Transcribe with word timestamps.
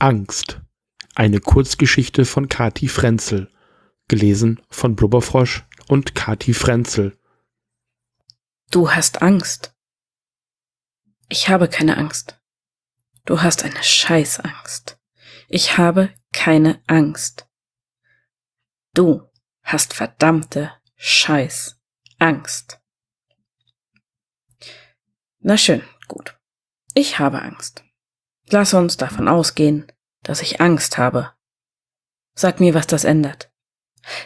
Angst. 0.00 0.60
Eine 1.14 1.38
Kurzgeschichte 1.38 2.24
von 2.24 2.48
Kati 2.48 2.88
Frenzel. 2.88 3.52
Gelesen 4.08 4.60
von 4.68 4.96
Blubberfrosch 4.96 5.64
und 5.86 6.16
Kati 6.16 6.54
Frenzel. 6.54 7.16
Du 8.72 8.90
hast 8.90 9.22
Angst. 9.22 9.76
Ich 11.28 11.48
habe 11.48 11.68
keine 11.68 11.98
Angst. 11.98 12.40
Du 13.26 13.42
hast 13.42 13.62
eine 13.62 13.82
Scheißangst. 13.82 14.98
Ich 15.46 15.78
habe 15.78 16.12
keine 16.32 16.82
Angst. 16.88 17.48
Du 18.92 19.22
hast 19.62 19.94
verdammte 19.94 20.72
Scheißangst. 20.96 21.81
Na 25.40 25.56
schön, 25.56 25.82
gut. 26.06 26.38
Ich 26.94 27.18
habe 27.18 27.42
Angst. 27.42 27.82
Lass 28.48 28.74
uns 28.74 28.96
davon 28.96 29.26
ausgehen, 29.26 29.90
dass 30.22 30.40
ich 30.40 30.60
Angst 30.60 30.98
habe. 30.98 31.32
Sag 32.36 32.60
mir, 32.60 32.74
was 32.74 32.86
das 32.86 33.02
ändert. 33.02 33.50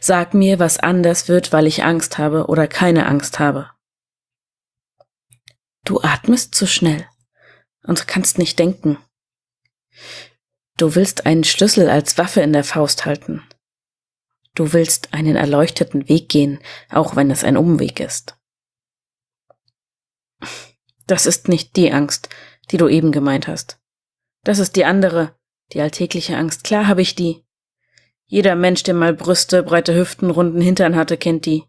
Sag 0.00 0.34
mir, 0.34 0.58
was 0.58 0.78
anders 0.78 1.28
wird, 1.28 1.52
weil 1.52 1.68
ich 1.68 1.84
Angst 1.84 2.18
habe 2.18 2.46
oder 2.46 2.66
keine 2.66 3.06
Angst 3.06 3.38
habe. 3.38 3.70
Du 5.84 6.00
atmest 6.00 6.54
zu 6.56 6.66
schnell 6.66 7.06
und 7.84 8.08
kannst 8.08 8.38
nicht 8.38 8.58
denken. 8.58 8.98
Du 10.76 10.96
willst 10.96 11.26
einen 11.26 11.44
Schlüssel 11.44 11.88
als 11.88 12.18
Waffe 12.18 12.40
in 12.40 12.52
der 12.52 12.64
Faust 12.64 13.06
halten. 13.06 13.46
Du 14.54 14.72
willst 14.72 15.12
einen 15.12 15.36
erleuchteten 15.36 16.08
Weg 16.08 16.28
gehen, 16.28 16.60
auch 16.88 17.16
wenn 17.16 17.30
es 17.30 17.42
ein 17.42 17.56
Umweg 17.56 18.00
ist. 18.00 18.36
Das 21.06 21.26
ist 21.26 21.48
nicht 21.48 21.76
die 21.76 21.92
Angst, 21.92 22.28
die 22.70 22.76
du 22.76 22.88
eben 22.88 23.12
gemeint 23.12 23.48
hast. 23.48 23.78
Das 24.44 24.58
ist 24.58 24.76
die 24.76 24.84
andere, 24.84 25.36
die 25.72 25.80
alltägliche 25.80 26.36
Angst. 26.36 26.64
Klar 26.64 26.86
habe 26.86 27.02
ich 27.02 27.14
die. 27.14 27.44
Jeder 28.26 28.54
Mensch, 28.54 28.82
der 28.84 28.94
mal 28.94 29.12
Brüste, 29.12 29.62
breite 29.62 29.94
Hüften, 29.94 30.30
runden 30.30 30.60
Hintern 30.60 30.96
hatte, 30.96 31.16
kennt 31.16 31.46
die. 31.46 31.64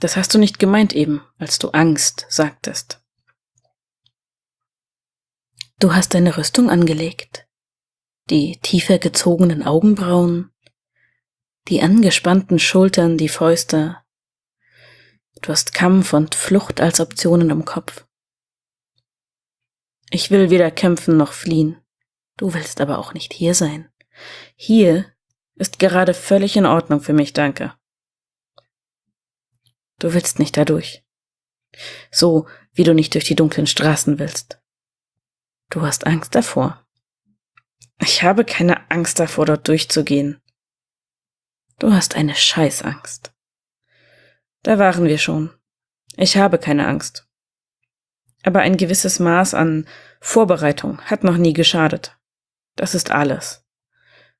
Das 0.00 0.16
hast 0.16 0.34
du 0.34 0.38
nicht 0.38 0.58
gemeint 0.58 0.94
eben, 0.94 1.22
als 1.38 1.58
du 1.58 1.70
Angst 1.70 2.26
sagtest. 2.28 3.00
Du 5.80 5.94
hast 5.94 6.14
deine 6.14 6.36
Rüstung 6.36 6.70
angelegt, 6.70 7.46
die 8.30 8.58
tiefer 8.62 8.98
gezogenen 8.98 9.62
Augenbrauen, 9.62 10.50
die 11.68 11.80
angespannten 11.80 12.58
Schultern, 12.58 13.16
die 13.16 13.28
Fäuste. 13.28 13.98
Du 15.40 15.50
hast 15.50 15.74
Kampf 15.74 16.12
und 16.12 16.34
Flucht 16.34 16.80
als 16.80 17.00
Optionen 17.00 17.50
im 17.50 17.64
Kopf. 17.64 18.06
Ich 20.10 20.30
will 20.30 20.50
weder 20.50 20.70
kämpfen 20.70 21.16
noch 21.16 21.32
fliehen. 21.32 21.80
Du 22.36 22.52
willst 22.54 22.80
aber 22.80 22.98
auch 22.98 23.14
nicht 23.14 23.32
hier 23.32 23.54
sein. 23.54 23.90
Hier 24.56 25.12
ist 25.54 25.78
gerade 25.78 26.14
völlig 26.14 26.56
in 26.56 26.66
Ordnung 26.66 27.00
für 27.00 27.12
mich, 27.12 27.32
danke. 27.32 27.74
Du 29.98 30.12
willst 30.12 30.38
nicht 30.38 30.56
dadurch. 30.56 31.04
So 32.10 32.46
wie 32.72 32.84
du 32.84 32.92
nicht 32.92 33.14
durch 33.14 33.24
die 33.24 33.36
dunklen 33.36 33.66
Straßen 33.66 34.18
willst. 34.18 34.60
Du 35.70 35.82
hast 35.82 36.06
Angst 36.06 36.34
davor. 36.34 36.86
Ich 38.00 38.22
habe 38.22 38.44
keine 38.44 38.90
Angst 38.90 39.18
davor, 39.18 39.46
dort 39.46 39.66
durchzugehen. 39.66 40.40
Du 41.78 41.92
hast 41.92 42.14
eine 42.14 42.34
Scheißangst. 42.34 43.32
Da 44.62 44.78
waren 44.78 45.04
wir 45.04 45.18
schon. 45.18 45.50
Ich 46.16 46.36
habe 46.36 46.58
keine 46.58 46.86
Angst. 46.86 47.26
Aber 48.44 48.60
ein 48.60 48.76
gewisses 48.76 49.18
Maß 49.18 49.54
an 49.54 49.86
Vorbereitung 50.20 51.00
hat 51.02 51.24
noch 51.24 51.36
nie 51.36 51.52
geschadet. 51.52 52.16
Das 52.76 52.94
ist 52.94 53.10
alles. 53.10 53.64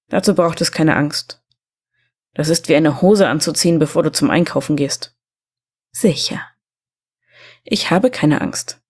Dazu 0.08 0.34
braucht 0.34 0.60
es 0.60 0.72
keine 0.72 0.96
Angst. 0.96 1.42
Das 2.34 2.48
ist 2.48 2.68
wie 2.68 2.76
eine 2.76 3.00
Hose 3.00 3.28
anzuziehen, 3.28 3.78
bevor 3.78 4.02
du 4.02 4.12
zum 4.12 4.30
Einkaufen 4.30 4.76
gehst. 4.76 5.16
Sicher. 5.90 6.40
Ich 7.62 7.90
habe 7.90 8.10
keine 8.10 8.40
Angst. 8.40 8.80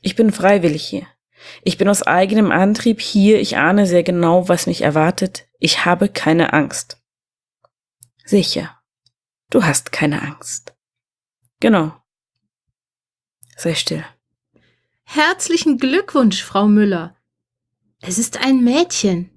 Ich 0.00 0.16
bin 0.16 0.32
freiwillig 0.32 0.84
hier. 0.84 1.06
Ich 1.62 1.78
bin 1.78 1.88
aus 1.88 2.02
eigenem 2.02 2.50
Antrieb 2.50 3.00
hier. 3.00 3.40
Ich 3.40 3.56
ahne 3.56 3.86
sehr 3.86 4.02
genau, 4.02 4.48
was 4.48 4.66
mich 4.66 4.82
erwartet. 4.82 5.46
Ich 5.60 5.84
habe 5.84 6.08
keine 6.08 6.52
Angst. 6.54 7.00
Sicher. 8.24 8.80
Du 9.50 9.62
hast 9.62 9.92
keine 9.92 10.22
Angst. 10.22 10.74
Genau. 11.60 11.94
Sei 13.56 13.74
still. 13.74 14.04
Herzlichen 15.04 15.76
Glückwunsch, 15.76 16.42
Frau 16.42 16.66
Müller. 16.66 17.14
Es 18.00 18.18
ist 18.18 18.38
ein 18.38 18.64
Mädchen. 18.64 19.30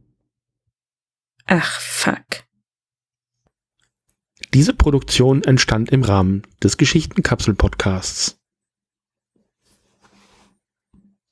Ach, 1.45 1.81
fuck. 1.81 2.45
Diese 4.53 4.73
Produktion 4.73 5.43
entstand 5.43 5.91
im 5.91 6.03
Rahmen 6.03 6.43
des 6.61 6.77
Geschichtenkapsel-Podcasts. 6.77 8.39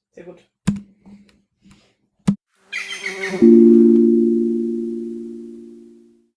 Sehr 0.09 0.25
gut. 0.25 0.39